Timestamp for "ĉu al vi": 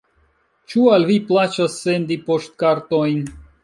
0.73-1.19